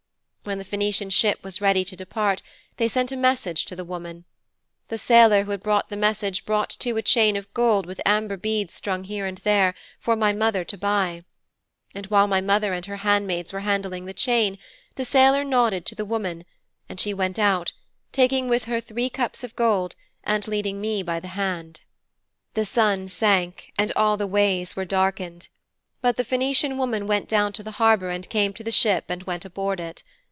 [0.51, 2.41] "''When the Phœnician ship was ready to depart
[2.77, 4.25] they sent a message to the woman.
[4.87, 8.73] The sailor who brought the message brought too a chain of gold with amber beads
[8.73, 11.23] strung here and there, for my mother to buy.
[11.93, 14.57] And, while my mother and her handmaids were handling the chain,
[14.95, 16.45] the sailor nodded to the woman,
[16.89, 17.73] and she went out,
[18.11, 21.81] taking with her three cups of gold, and leading me by the hand,'
[22.55, 25.49] 'The sun sank and all the ways were darkened.
[26.01, 29.21] But the Phœnician woman went down to the harbour and came to the ship and
[29.23, 30.01] went aboard it.